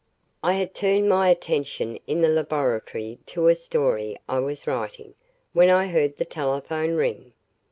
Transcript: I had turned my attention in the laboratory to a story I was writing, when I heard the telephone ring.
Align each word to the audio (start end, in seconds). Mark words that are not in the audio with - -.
I 0.41 0.53
had 0.53 0.73
turned 0.73 1.07
my 1.07 1.29
attention 1.29 1.99
in 2.07 2.21
the 2.21 2.27
laboratory 2.27 3.19
to 3.27 3.49
a 3.49 3.53
story 3.53 4.17
I 4.27 4.39
was 4.39 4.65
writing, 4.65 5.13
when 5.53 5.69
I 5.69 5.89
heard 5.89 6.17
the 6.17 6.25
telephone 6.25 6.95
ring. 6.95 7.33